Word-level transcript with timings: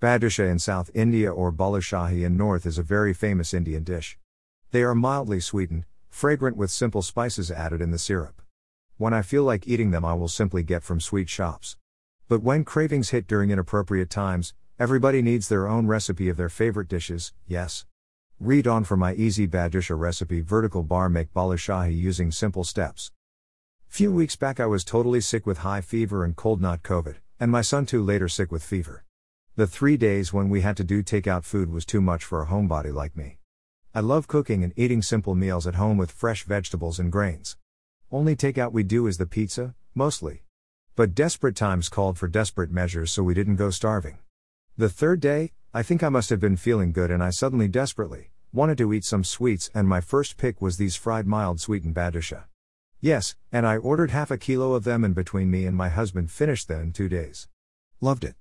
Badusha 0.00 0.48
in 0.48 0.60
South 0.60 0.92
India 0.94 1.28
or 1.28 1.50
balushahi 1.50 2.24
in 2.24 2.36
North 2.36 2.66
is 2.66 2.78
a 2.78 2.84
very 2.84 3.12
famous 3.12 3.52
Indian 3.52 3.82
dish. 3.82 4.16
They 4.70 4.84
are 4.84 4.94
mildly 4.94 5.40
sweetened, 5.40 5.86
fragrant 6.08 6.56
with 6.56 6.70
simple 6.70 7.02
spices 7.02 7.50
added 7.50 7.80
in 7.80 7.90
the 7.90 7.98
syrup. 7.98 8.40
When 8.96 9.12
I 9.12 9.22
feel 9.22 9.42
like 9.42 9.66
eating 9.66 9.90
them, 9.90 10.04
I 10.04 10.14
will 10.14 10.28
simply 10.28 10.62
get 10.62 10.84
from 10.84 11.00
sweet 11.00 11.28
shops. 11.28 11.76
But 12.28 12.44
when 12.44 12.62
cravings 12.62 13.10
hit 13.10 13.26
during 13.26 13.50
inappropriate 13.50 14.08
times, 14.08 14.54
everybody 14.78 15.20
needs 15.20 15.48
their 15.48 15.66
own 15.66 15.88
recipe 15.88 16.28
of 16.28 16.36
their 16.36 16.48
favorite 16.48 16.86
dishes, 16.86 17.32
yes? 17.48 17.84
Read 18.38 18.68
on 18.68 18.84
for 18.84 18.96
my 18.96 19.14
easy 19.14 19.48
Badusha 19.48 19.98
recipe 19.98 20.40
vertical 20.42 20.84
bar 20.84 21.08
make 21.08 21.34
balushahi 21.34 21.92
using 21.92 22.30
simple 22.30 22.62
steps. 22.62 23.10
Few 23.88 24.12
weeks 24.12 24.36
back 24.36 24.60
I 24.60 24.66
was 24.66 24.84
totally 24.84 25.20
sick 25.20 25.44
with 25.44 25.58
high 25.58 25.80
fever 25.80 26.24
and 26.24 26.36
cold 26.36 26.60
not 26.60 26.84
COVID, 26.84 27.16
and 27.40 27.50
my 27.50 27.62
son 27.62 27.84
too 27.84 28.04
later 28.04 28.28
sick 28.28 28.52
with 28.52 28.62
fever. 28.62 29.02
The 29.58 29.66
three 29.66 29.96
days 29.96 30.32
when 30.32 30.50
we 30.50 30.60
had 30.60 30.76
to 30.76 30.84
do 30.84 31.02
takeout 31.02 31.42
food 31.42 31.68
was 31.68 31.84
too 31.84 32.00
much 32.00 32.22
for 32.22 32.40
a 32.40 32.46
homebody 32.46 32.94
like 32.94 33.16
me. 33.16 33.38
I 33.92 33.98
love 33.98 34.28
cooking 34.28 34.62
and 34.62 34.72
eating 34.76 35.02
simple 35.02 35.34
meals 35.34 35.66
at 35.66 35.74
home 35.74 35.98
with 35.98 36.12
fresh 36.12 36.44
vegetables 36.44 37.00
and 37.00 37.10
grains. 37.10 37.56
Only 38.12 38.36
takeout 38.36 38.70
we 38.70 38.84
do 38.84 39.08
is 39.08 39.18
the 39.18 39.26
pizza, 39.26 39.74
mostly. 39.96 40.44
But 40.94 41.12
desperate 41.12 41.56
times 41.56 41.88
called 41.88 42.18
for 42.18 42.28
desperate 42.28 42.70
measures, 42.70 43.10
so 43.10 43.24
we 43.24 43.34
didn't 43.34 43.56
go 43.56 43.70
starving. 43.70 44.18
The 44.76 44.88
third 44.88 45.18
day, 45.18 45.50
I 45.74 45.82
think 45.82 46.04
I 46.04 46.08
must 46.08 46.30
have 46.30 46.38
been 46.38 46.56
feeling 46.56 46.92
good 46.92 47.10
and 47.10 47.20
I 47.20 47.30
suddenly 47.30 47.66
desperately 47.66 48.30
wanted 48.52 48.78
to 48.78 48.92
eat 48.92 49.04
some 49.04 49.24
sweets, 49.24 49.72
and 49.74 49.88
my 49.88 50.00
first 50.00 50.36
pick 50.36 50.62
was 50.62 50.76
these 50.76 50.94
fried 50.94 51.26
mild 51.26 51.58
sweetened 51.58 51.96
badusha. 51.96 52.44
Yes, 53.00 53.34
and 53.50 53.66
I 53.66 53.76
ordered 53.76 54.12
half 54.12 54.30
a 54.30 54.38
kilo 54.38 54.74
of 54.74 54.84
them, 54.84 55.02
and 55.02 55.16
between 55.16 55.50
me 55.50 55.66
and 55.66 55.76
my 55.76 55.88
husband 55.88 56.30
finished 56.30 56.68
them 56.68 56.80
in 56.80 56.92
two 56.92 57.08
days. 57.08 57.48
Loved 58.00 58.22
it. 58.22 58.36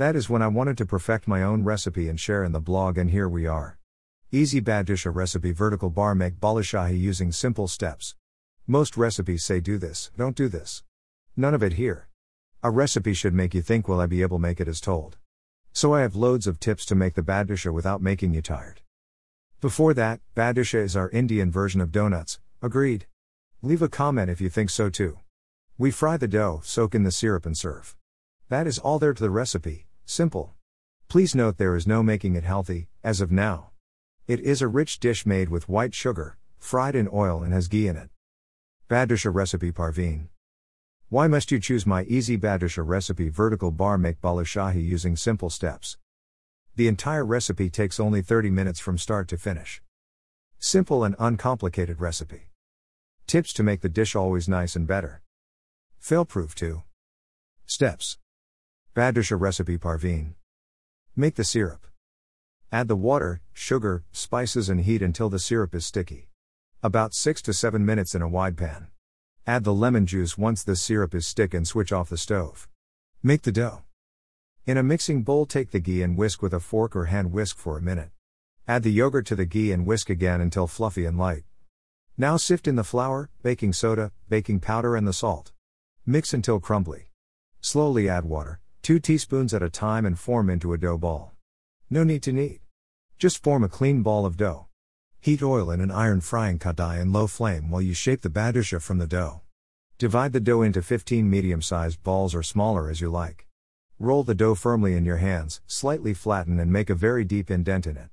That 0.00 0.16
is 0.16 0.30
when 0.30 0.40
I 0.40 0.48
wanted 0.48 0.78
to 0.78 0.86
perfect 0.86 1.28
my 1.28 1.42
own 1.42 1.62
recipe 1.62 2.08
and 2.08 2.18
share 2.18 2.42
in 2.42 2.52
the 2.52 2.58
blog, 2.58 2.96
and 2.96 3.10
here 3.10 3.28
we 3.28 3.46
are. 3.46 3.76
Easy 4.32 4.58
Badusha 4.58 5.14
recipe 5.14 5.52
vertical 5.52 5.90
bar 5.90 6.14
make 6.14 6.40
balushahi 6.40 6.98
using 6.98 7.32
simple 7.32 7.68
steps. 7.68 8.14
Most 8.66 8.96
recipes 8.96 9.44
say 9.44 9.60
do 9.60 9.76
this, 9.76 10.10
don't 10.16 10.34
do 10.34 10.48
this. 10.48 10.84
None 11.36 11.52
of 11.52 11.62
it 11.62 11.74
here. 11.74 12.08
A 12.62 12.70
recipe 12.70 13.12
should 13.12 13.34
make 13.34 13.52
you 13.52 13.60
think, 13.60 13.88
will 13.88 14.00
I 14.00 14.06
be 14.06 14.22
able 14.22 14.38
to 14.38 14.42
make 14.42 14.58
it 14.58 14.68
as 14.68 14.80
told? 14.80 15.18
So 15.74 15.92
I 15.92 16.00
have 16.00 16.16
loads 16.16 16.46
of 16.46 16.58
tips 16.58 16.86
to 16.86 16.94
make 16.94 17.12
the 17.12 17.22
badusha 17.22 17.70
without 17.70 18.00
making 18.00 18.32
you 18.32 18.40
tired. 18.40 18.80
Before 19.60 19.92
that, 19.92 20.20
badusha 20.34 20.82
is 20.82 20.96
our 20.96 21.10
Indian 21.10 21.50
version 21.50 21.82
of 21.82 21.92
donuts, 21.92 22.40
agreed. 22.62 23.04
Leave 23.60 23.82
a 23.82 23.88
comment 23.90 24.30
if 24.30 24.40
you 24.40 24.48
think 24.48 24.70
so 24.70 24.88
too. 24.88 25.18
We 25.76 25.90
fry 25.90 26.16
the 26.16 26.26
dough, 26.26 26.62
soak 26.64 26.94
in 26.94 27.02
the 27.02 27.12
syrup 27.12 27.44
and 27.44 27.54
serve. 27.54 27.98
That 28.48 28.66
is 28.66 28.78
all 28.78 28.98
there 28.98 29.12
to 29.12 29.22
the 29.22 29.28
recipe, 29.28 29.88
Simple. 30.04 30.54
Please 31.08 31.34
note 31.34 31.58
there 31.58 31.76
is 31.76 31.86
no 31.86 32.02
making 32.02 32.36
it 32.36 32.44
healthy, 32.44 32.88
as 33.02 33.20
of 33.20 33.30
now. 33.30 33.70
It 34.26 34.40
is 34.40 34.62
a 34.62 34.68
rich 34.68 35.00
dish 35.00 35.26
made 35.26 35.48
with 35.48 35.68
white 35.68 35.94
sugar, 35.94 36.36
fried 36.58 36.94
in 36.94 37.08
oil, 37.12 37.42
and 37.42 37.52
has 37.52 37.68
ghee 37.68 37.88
in 37.88 37.96
it. 37.96 38.10
Badusha 38.88 39.32
recipe 39.32 39.72
Parveen. 39.72 40.28
Why 41.08 41.26
must 41.26 41.50
you 41.50 41.58
choose 41.58 41.86
my 41.86 42.04
easy 42.04 42.38
Badusha 42.38 42.86
recipe 42.86 43.28
vertical 43.28 43.72
bar 43.72 43.98
make 43.98 44.20
balushahi 44.20 44.84
using 44.84 45.16
simple 45.16 45.50
steps? 45.50 45.96
The 46.76 46.86
entire 46.86 47.24
recipe 47.24 47.68
takes 47.68 47.98
only 47.98 48.22
30 48.22 48.50
minutes 48.50 48.78
from 48.78 48.96
start 48.96 49.26
to 49.28 49.36
finish. 49.36 49.82
Simple 50.58 51.02
and 51.02 51.16
uncomplicated 51.18 52.00
recipe. 52.00 52.50
Tips 53.26 53.52
to 53.54 53.62
make 53.62 53.80
the 53.80 53.88
dish 53.88 54.14
always 54.14 54.48
nice 54.48 54.76
and 54.76 54.86
better. 54.86 55.22
Fail 55.98 56.24
proof 56.24 56.54
2. 56.54 56.82
Steps. 57.66 58.18
Badusha 58.92 59.38
recipe 59.38 59.78
Parveen. 59.78 60.34
Make 61.14 61.36
the 61.36 61.44
syrup. 61.44 61.86
Add 62.72 62.88
the 62.88 62.96
water, 62.96 63.40
sugar, 63.52 64.02
spices, 64.10 64.68
and 64.68 64.80
heat 64.80 65.00
until 65.00 65.28
the 65.28 65.38
syrup 65.38 65.76
is 65.76 65.86
sticky. 65.86 66.28
About 66.82 67.14
6 67.14 67.40
to 67.42 67.52
7 67.52 67.86
minutes 67.86 68.16
in 68.16 68.22
a 68.22 68.28
wide 68.28 68.56
pan. 68.56 68.88
Add 69.46 69.62
the 69.62 69.72
lemon 69.72 70.06
juice 70.06 70.36
once 70.36 70.64
the 70.64 70.74
syrup 70.74 71.14
is 71.14 71.24
stick 71.24 71.54
and 71.54 71.68
switch 71.68 71.92
off 71.92 72.10
the 72.10 72.18
stove. 72.18 72.68
Make 73.22 73.42
the 73.42 73.52
dough. 73.52 73.84
In 74.66 74.76
a 74.76 74.82
mixing 74.82 75.22
bowl, 75.22 75.46
take 75.46 75.70
the 75.70 75.78
ghee 75.78 76.02
and 76.02 76.18
whisk 76.18 76.42
with 76.42 76.52
a 76.52 76.58
fork 76.58 76.96
or 76.96 77.04
hand 77.04 77.30
whisk 77.30 77.58
for 77.58 77.78
a 77.78 77.82
minute. 77.82 78.10
Add 78.66 78.82
the 78.82 78.90
yogurt 78.90 79.24
to 79.26 79.36
the 79.36 79.46
ghee 79.46 79.70
and 79.70 79.86
whisk 79.86 80.10
again 80.10 80.40
until 80.40 80.66
fluffy 80.66 81.04
and 81.04 81.16
light. 81.16 81.44
Now 82.18 82.36
sift 82.36 82.66
in 82.66 82.74
the 82.74 82.82
flour, 82.82 83.30
baking 83.44 83.72
soda, 83.72 84.10
baking 84.28 84.58
powder, 84.58 84.96
and 84.96 85.06
the 85.06 85.12
salt. 85.12 85.52
Mix 86.04 86.34
until 86.34 86.58
crumbly. 86.58 87.10
Slowly 87.60 88.08
add 88.08 88.24
water, 88.24 88.58
2 88.90 88.98
teaspoons 88.98 89.54
at 89.54 89.62
a 89.62 89.70
time 89.70 90.04
and 90.04 90.18
form 90.18 90.50
into 90.50 90.72
a 90.72 90.76
dough 90.76 90.98
ball. 90.98 91.30
No 91.90 92.02
need 92.02 92.24
to 92.24 92.32
knead. 92.32 92.58
Just 93.18 93.40
form 93.40 93.62
a 93.62 93.68
clean 93.68 94.02
ball 94.02 94.26
of 94.26 94.36
dough. 94.36 94.66
Heat 95.20 95.44
oil 95.44 95.70
in 95.70 95.80
an 95.80 95.92
iron 95.92 96.20
frying 96.20 96.58
kadai 96.58 97.00
in 97.00 97.12
low 97.12 97.28
flame 97.28 97.70
while 97.70 97.80
you 97.80 97.94
shape 97.94 98.22
the 98.22 98.28
badusha 98.28 98.82
from 98.82 98.98
the 98.98 99.06
dough. 99.06 99.42
Divide 99.96 100.32
the 100.32 100.40
dough 100.40 100.62
into 100.62 100.82
15 100.82 101.30
medium 101.30 101.62
sized 101.62 102.02
balls 102.02 102.34
or 102.34 102.42
smaller 102.42 102.90
as 102.90 103.00
you 103.00 103.08
like. 103.08 103.46
Roll 104.00 104.24
the 104.24 104.34
dough 104.34 104.56
firmly 104.56 104.96
in 104.96 105.04
your 105.04 105.18
hands, 105.18 105.60
slightly 105.68 106.12
flatten 106.12 106.58
and 106.58 106.72
make 106.72 106.90
a 106.90 106.96
very 106.96 107.24
deep 107.24 107.48
indent 107.48 107.86
in 107.86 107.96
it. 107.96 108.08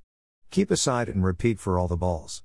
Keep 0.52 0.70
aside 0.70 1.08
and 1.08 1.24
repeat 1.24 1.58
for 1.58 1.76
all 1.76 1.88
the 1.88 1.96
balls. 1.96 2.44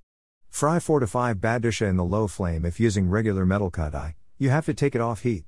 Fry 0.50 0.80
4 0.80 1.02
to 1.02 1.06
5 1.06 1.38
badusha 1.38 1.88
in 1.88 1.98
the 1.98 2.04
low 2.04 2.28
flame 2.28 2.66
if 2.66 2.80
using 2.80 3.12
regular 3.12 3.46
metal 3.46 3.70
kadai, 3.70 4.16
you 4.40 4.50
have 4.50 4.66
to 4.66 4.74
take 4.74 4.96
it 4.96 5.02
off 5.02 5.22
heat. 5.22 5.46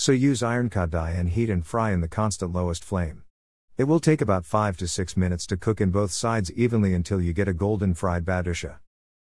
So 0.00 0.12
use 0.12 0.44
iron 0.44 0.70
kadai 0.70 1.18
and 1.18 1.28
heat 1.28 1.50
and 1.50 1.66
fry 1.66 1.90
in 1.90 2.02
the 2.02 2.06
constant 2.06 2.52
lowest 2.52 2.84
flame. 2.84 3.24
It 3.76 3.88
will 3.88 3.98
take 3.98 4.20
about 4.20 4.44
5 4.44 4.76
to 4.76 4.86
6 4.86 5.16
minutes 5.16 5.44
to 5.48 5.56
cook 5.56 5.80
in 5.80 5.90
both 5.90 6.12
sides 6.12 6.52
evenly 6.52 6.94
until 6.94 7.20
you 7.20 7.32
get 7.32 7.48
a 7.48 7.52
golden 7.52 7.94
fried 7.94 8.24
badusha. 8.24 8.78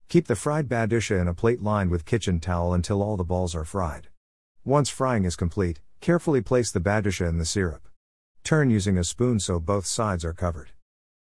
Keep 0.09 0.25
the 0.25 0.35
fried 0.35 0.67
badusha 0.67 1.21
in 1.21 1.27
a 1.27 1.33
plate 1.35 1.61
lined 1.61 1.91
with 1.91 2.05
kitchen 2.05 2.39
towel 2.39 2.73
until 2.73 3.03
all 3.03 3.17
the 3.17 3.23
balls 3.23 3.53
are 3.53 3.63
fried. 3.63 4.07
Once 4.65 4.89
frying 4.89 5.25
is 5.25 5.35
complete, 5.35 5.79
carefully 6.01 6.41
place 6.41 6.71
the 6.71 6.79
badusha 6.79 7.29
in 7.29 7.37
the 7.37 7.45
syrup. 7.45 7.87
Turn 8.43 8.71
using 8.71 8.97
a 8.97 9.03
spoon 9.03 9.39
so 9.39 9.59
both 9.59 9.85
sides 9.85 10.25
are 10.25 10.33
covered. 10.33 10.71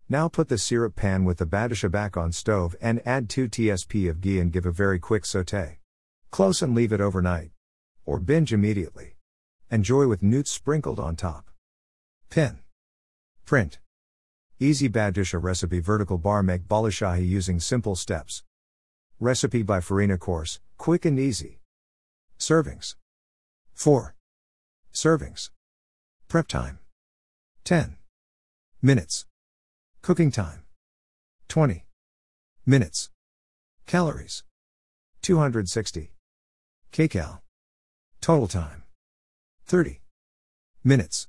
Now 0.09 0.29
put 0.29 0.49
the 0.49 0.57
syrup 0.57 0.97
pan 0.97 1.27
with 1.27 1.37
the 1.37 1.47
badusha 1.47 1.91
back 1.91 2.17
on 2.17 2.33
stove 2.33 2.75
and 2.81 3.07
add 3.07 3.29
2 3.29 3.51
tsp 3.51 4.09
of 4.09 4.23
ghee 4.23 4.41
and 4.41 4.51
give 4.51 4.65
a 4.65 4.73
very 4.73 4.99
quick 4.99 5.27
saute. 5.27 5.77
Close 6.31 6.63
and 6.63 6.75
leave 6.75 6.91
it 6.91 7.03
overnight. 7.03 7.51
Or 8.07 8.19
binge 8.19 8.55
immediately. 8.55 9.12
Enjoy 9.73 10.07
with 10.07 10.23
newts 10.23 10.51
sprinkled 10.51 11.01
on 11.01 11.17
top. 11.17 11.49
Pin. 12.29 12.59
Print. 13.47 13.79
Easy 14.61 14.87
Badusha 14.87 15.43
recipe 15.43 15.81
vertical 15.81 16.19
bar 16.19 16.43
make 16.43 16.69
balushahi 16.69 17.27
using 17.27 17.59
simple 17.59 17.97
steps. 17.97 18.45
Recipe 19.19 19.63
by 19.63 19.81
Farina 19.81 20.19
Course, 20.19 20.61
quick 20.77 21.07
and 21.07 21.19
easy. 21.19 21.59
Servings. 22.39 22.97
4. 23.73 24.15
Servings. 24.93 25.49
Prep 26.29 26.49
time. 26.49 26.79
10. 27.65 27.97
Minutes. 28.83 29.25
Cooking 30.03 30.31
time. 30.31 30.65
20. 31.49 31.87
Minutes. 32.67 33.09
Calories. 33.87 34.45
260. 35.23 36.13
kcal. 36.93 37.41
Total 38.21 38.47
time. 38.47 38.82
30 39.73 40.03
minutes. 40.85 41.29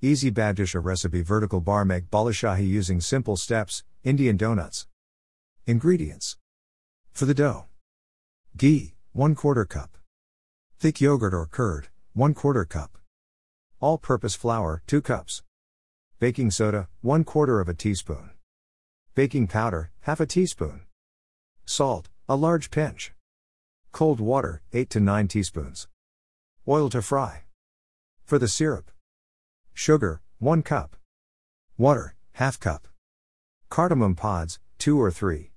Easy 0.00 0.30
Badusha 0.30 0.82
recipe 0.82 1.20
vertical 1.20 1.60
bar 1.60 1.84
make 1.84 2.08
balushahi 2.08 2.66
using 2.66 2.98
simple 2.98 3.36
steps, 3.36 3.84
Indian 4.02 4.38
donuts. 4.38 4.86
Ingredients. 5.66 6.38
For 7.12 7.26
the 7.26 7.34
dough. 7.34 7.66
Ghee, 8.56 8.94
1 9.12 9.34
quarter 9.34 9.66
cup. 9.66 9.98
Thick 10.78 11.02
yogurt 11.02 11.34
or 11.34 11.44
curd, 11.44 11.88
1 12.14 12.32
quarter 12.32 12.64
cup. 12.64 12.96
All 13.80 13.98
purpose 13.98 14.34
flour, 14.34 14.82
2 14.86 15.02
cups. 15.02 15.42
Baking 16.18 16.50
soda, 16.50 16.88
1 17.02 17.22
quarter 17.22 17.60
of 17.60 17.68
a 17.68 17.74
teaspoon. 17.74 18.30
Baking 19.14 19.46
powder, 19.46 19.90
half 20.00 20.20
a 20.20 20.26
teaspoon. 20.26 20.86
Salt, 21.66 22.08
a 22.30 22.34
large 22.34 22.70
pinch. 22.70 23.12
Cold 23.92 24.20
water, 24.20 24.62
8 24.72 24.88
to 24.88 25.00
9 25.00 25.28
teaspoons. 25.28 25.86
Oil 26.66 26.88
to 26.88 27.02
fry. 27.02 27.42
For 28.28 28.38
the 28.38 28.46
syrup. 28.46 28.90
Sugar, 29.72 30.20
1 30.38 30.62
cup. 30.62 30.96
Water, 31.78 32.14
half 32.32 32.60
cup. 32.60 32.86
Cardamom 33.70 34.16
pods, 34.16 34.60
2 34.76 35.00
or 35.00 35.10
3. 35.10 35.50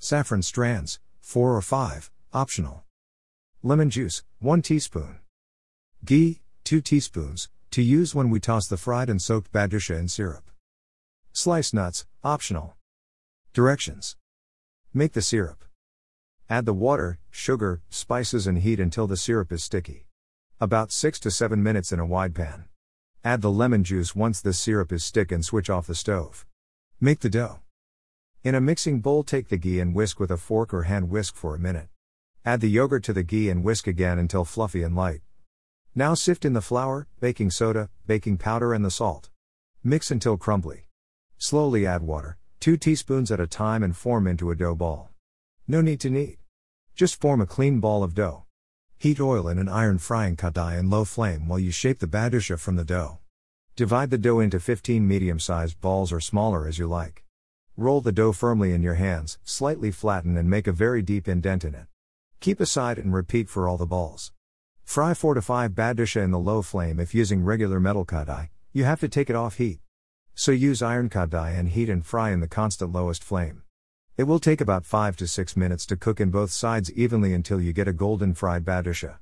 Saffron 0.00 0.42
strands, 0.42 0.98
4 1.20 1.54
or 1.54 1.62
5, 1.62 2.10
optional. 2.32 2.82
Lemon 3.62 3.90
juice, 3.90 4.24
1 4.40 4.60
teaspoon. 4.62 5.20
Ghee, 6.04 6.40
2 6.64 6.80
teaspoons, 6.80 7.48
to 7.70 7.80
use 7.80 8.12
when 8.12 8.28
we 8.28 8.40
toss 8.40 8.66
the 8.66 8.76
fried 8.76 9.08
and 9.08 9.22
soaked 9.22 9.52
badusha 9.52 9.96
in 9.96 10.08
syrup. 10.08 10.50
Sliced 11.32 11.74
nuts, 11.74 12.06
optional. 12.24 12.74
Directions. 13.52 14.16
Make 14.92 15.12
the 15.12 15.22
syrup. 15.22 15.64
Add 16.50 16.66
the 16.66 16.74
water, 16.74 17.20
sugar, 17.30 17.82
spices, 17.88 18.48
and 18.48 18.58
heat 18.58 18.80
until 18.80 19.06
the 19.06 19.16
syrup 19.16 19.52
is 19.52 19.62
sticky. 19.62 20.03
About 20.64 20.92
6 20.92 21.20
to 21.20 21.30
7 21.30 21.62
minutes 21.62 21.92
in 21.92 22.00
a 22.00 22.06
wide 22.06 22.34
pan. 22.34 22.64
Add 23.22 23.42
the 23.42 23.50
lemon 23.50 23.84
juice 23.84 24.16
once 24.16 24.40
the 24.40 24.54
syrup 24.54 24.92
is 24.92 25.04
stick 25.04 25.30
and 25.30 25.44
switch 25.44 25.68
off 25.68 25.86
the 25.86 25.94
stove. 25.94 26.46
Make 26.98 27.20
the 27.20 27.28
dough. 27.28 27.60
In 28.42 28.54
a 28.54 28.62
mixing 28.62 29.00
bowl, 29.00 29.24
take 29.24 29.48
the 29.48 29.58
ghee 29.58 29.78
and 29.78 29.94
whisk 29.94 30.18
with 30.18 30.30
a 30.30 30.38
fork 30.38 30.72
or 30.72 30.84
hand 30.84 31.10
whisk 31.10 31.36
for 31.36 31.54
a 31.54 31.58
minute. 31.58 31.88
Add 32.46 32.62
the 32.62 32.70
yogurt 32.70 33.04
to 33.04 33.12
the 33.12 33.22
ghee 33.22 33.50
and 33.50 33.62
whisk 33.62 33.86
again 33.86 34.18
until 34.18 34.46
fluffy 34.46 34.82
and 34.82 34.96
light. 34.96 35.20
Now 35.94 36.14
sift 36.14 36.46
in 36.46 36.54
the 36.54 36.62
flour, 36.62 37.08
baking 37.20 37.50
soda, 37.50 37.90
baking 38.06 38.38
powder, 38.38 38.72
and 38.72 38.82
the 38.82 38.90
salt. 38.90 39.28
Mix 39.82 40.10
until 40.10 40.38
crumbly. 40.38 40.88
Slowly 41.36 41.84
add 41.84 42.00
water, 42.00 42.38
2 42.60 42.78
teaspoons 42.78 43.30
at 43.30 43.38
a 43.38 43.46
time, 43.46 43.82
and 43.82 43.94
form 43.94 44.26
into 44.26 44.50
a 44.50 44.56
dough 44.56 44.74
ball. 44.74 45.10
No 45.68 45.82
need 45.82 46.00
to 46.00 46.08
knead. 46.08 46.38
Just 46.94 47.20
form 47.20 47.42
a 47.42 47.46
clean 47.46 47.80
ball 47.80 48.02
of 48.02 48.14
dough. 48.14 48.43
Heat 48.98 49.20
oil 49.20 49.48
in 49.48 49.58
an 49.58 49.68
iron 49.68 49.98
frying 49.98 50.36
kadai 50.36 50.78
in 50.78 50.88
low 50.88 51.04
flame 51.04 51.48
while 51.48 51.58
you 51.58 51.70
shape 51.70 51.98
the 51.98 52.06
badusha 52.06 52.58
from 52.58 52.76
the 52.76 52.84
dough. 52.84 53.18
Divide 53.76 54.10
the 54.10 54.18
dough 54.18 54.40
into 54.40 54.60
15 54.60 55.06
medium 55.06 55.38
sized 55.38 55.80
balls 55.80 56.12
or 56.12 56.20
smaller 56.20 56.66
as 56.68 56.78
you 56.78 56.86
like. 56.86 57.24
Roll 57.76 58.00
the 58.00 58.12
dough 58.12 58.32
firmly 58.32 58.72
in 58.72 58.82
your 58.82 58.94
hands, 58.94 59.38
slightly 59.42 59.90
flatten, 59.90 60.36
and 60.36 60.48
make 60.48 60.68
a 60.68 60.72
very 60.72 61.02
deep 61.02 61.26
indent 61.26 61.64
in 61.64 61.74
it. 61.74 61.86
Keep 62.38 62.60
aside 62.60 62.98
and 62.98 63.12
repeat 63.12 63.48
for 63.48 63.68
all 63.68 63.76
the 63.76 63.84
balls. 63.84 64.32
Fry 64.84 65.12
4 65.12 65.34
to 65.34 65.42
5 65.42 65.72
badusha 65.72 66.22
in 66.22 66.30
the 66.30 66.38
low 66.38 66.62
flame 66.62 67.00
if 67.00 67.14
using 67.14 67.42
regular 67.42 67.80
metal 67.80 68.06
kadai, 68.06 68.50
you 68.72 68.84
have 68.84 69.00
to 69.00 69.08
take 69.08 69.28
it 69.28 69.34
off 69.34 69.56
heat. 69.56 69.80
So 70.36 70.52
use 70.52 70.82
iron 70.82 71.08
kadai 71.08 71.58
and 71.58 71.68
heat 71.68 71.88
and 71.88 72.06
fry 72.06 72.30
in 72.30 72.38
the 72.38 72.48
constant 72.48 72.92
lowest 72.92 73.24
flame. 73.24 73.63
It 74.16 74.24
will 74.24 74.38
take 74.38 74.60
about 74.60 74.86
5 74.86 75.16
to 75.16 75.26
6 75.26 75.56
minutes 75.56 75.84
to 75.86 75.96
cook 75.96 76.20
in 76.20 76.30
both 76.30 76.52
sides 76.52 76.92
evenly 76.92 77.34
until 77.34 77.60
you 77.60 77.72
get 77.72 77.88
a 77.88 77.92
golden 77.92 78.32
fried 78.32 78.64
badusha. 78.64 79.16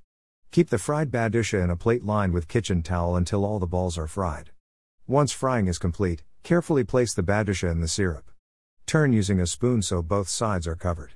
Keep 0.50 0.68
the 0.68 0.76
fried 0.76 1.10
badusha 1.10 1.64
in 1.64 1.70
a 1.70 1.76
plate 1.76 2.04
lined 2.04 2.34
with 2.34 2.46
kitchen 2.46 2.82
towel 2.82 3.16
until 3.16 3.42
all 3.42 3.58
the 3.58 3.66
balls 3.66 3.96
are 3.96 4.06
fried. 4.06 4.50
Once 5.06 5.32
frying 5.32 5.66
is 5.66 5.78
complete, 5.78 6.24
carefully 6.42 6.84
place 6.84 7.14
the 7.14 7.22
badusha 7.22 7.70
in 7.70 7.80
the 7.80 7.88
syrup. 7.88 8.30
Turn 8.84 9.14
using 9.14 9.40
a 9.40 9.46
spoon 9.46 9.80
so 9.80 10.02
both 10.02 10.28
sides 10.28 10.66
are 10.66 10.76
covered. 10.76 11.14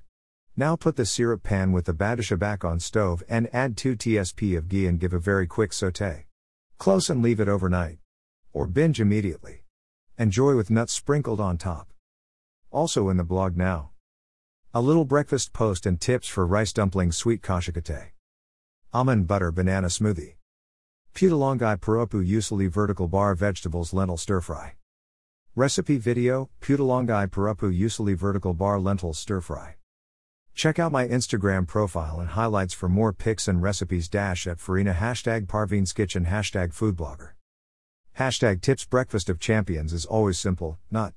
Now 0.56 0.75
put 0.75 0.96
the 0.96 1.05
syrup 1.05 1.43
pan 1.43 1.70
with 1.70 1.84
the 1.84 1.93
badusha 1.93 2.38
back 2.38 2.64
on 2.64 2.81
stove 2.81 3.23
and 3.28 3.46
add 3.52 3.76
2 3.76 3.94
tsp 3.94 4.56
of 4.56 4.69
ghee 4.69 4.87
and 4.87 4.99
give 4.99 5.12
a 5.12 5.19
very 5.19 5.46
quick 5.46 5.75
saute. 5.75 6.25
Close 6.78 7.11
and 7.11 7.23
leave 7.23 7.40
it 7.40 7.49
overnight. 7.49 7.99
Or 8.55 8.67
binge 8.67 9.02
immediately. 9.02 9.64
Enjoy 10.17 10.56
with 10.56 10.70
nuts 10.70 10.94
sprinkled 10.94 11.40
on 11.40 11.58
top. 11.58 11.88
Also 12.76 13.08
in 13.08 13.17
the 13.17 13.25
blog 13.25 13.56
now. 13.56 13.88
A 14.75 14.82
little 14.82 15.06
breakfast 15.06 15.55
post 15.55 15.87
and 15.87 15.99
tips 15.99 16.28
for 16.28 16.46
rice 16.46 16.75
dumplings 16.75 17.17
sweet 17.17 17.40
kashikate. 17.40 18.08
Almond 18.93 19.26
butter 19.26 19.50
banana 19.50 19.87
smoothie. 19.87 20.34
Putulangai 21.14 21.78
parapu 21.78 22.23
usuli 22.23 22.69
vertical 22.69 23.08
bar 23.08 23.34
vegetables 23.34 23.94
lentil 23.94 24.19
stir 24.19 24.43
fry. 24.43 24.75
Recipe 25.55 25.96
video 25.96 26.50
Putulangai 26.61 27.28
parapu 27.28 27.75
usuli 27.75 28.14
vertical 28.14 28.52
bar 28.52 28.78
lentils 28.78 29.19
stir 29.19 29.40
fry. 29.40 29.76
Check 30.55 30.78
out 30.78 30.93
my 30.93 31.08
Instagram 31.08 31.67
profile 31.67 32.20
and 32.20 32.28
highlights 32.28 32.75
for 32.75 32.90
more 32.90 33.14
pics 33.14 33.49
and 33.49 33.62
recipes 33.62 34.06
dash 34.06 34.46
at 34.46 34.61
Farina 34.61 34.93
hashtag 34.93 35.49
Parveen's 35.49 35.94
Kitchen 35.94 36.26
hashtag 36.26 36.75
foodblogger. 36.75 37.31
Hashtag 38.19 38.61
tips 38.61 38.84
breakfast 38.84 39.31
of 39.31 39.40
champions 39.40 39.94
is 39.94 40.05
always 40.05 40.38
simple, 40.38 40.76
not 40.90 41.14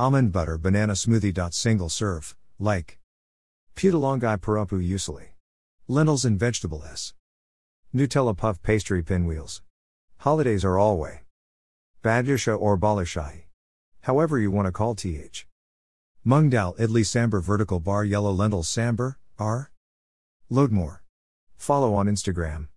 almond 0.00 0.32
butter 0.32 0.56
banana 0.56 0.94
smoothie. 0.94 1.52
Single 1.52 1.90
serve, 1.90 2.34
like 2.58 2.98
Putulangai 3.76 4.38
parapu 4.38 4.80
usuli. 4.80 5.26
Lentils 5.88 6.24
and 6.24 6.40
vegetable 6.40 6.82
s. 6.84 7.12
Nutella 7.94 8.34
puff 8.34 8.62
pastry 8.62 9.02
pinwheels. 9.02 9.60
Holidays 10.20 10.64
are 10.64 10.78
always. 10.78 11.18
Badusha 12.02 12.58
or 12.58 12.78
balushahi. 12.78 13.42
However 14.02 14.38
you 14.38 14.50
want 14.50 14.66
to 14.66 14.72
call 14.72 14.94
th. 14.94 15.46
Mung 16.24 16.48
dal 16.48 16.72
idli 16.76 17.04
sambar 17.04 17.42
vertical 17.42 17.78
bar 17.78 18.02
yellow 18.02 18.32
lentils 18.32 18.68
sambar, 18.68 19.16
r. 19.38 19.70
Load 20.48 20.72
more. 20.72 21.02
Follow 21.58 21.92
on 21.92 22.06
Instagram. 22.06 22.68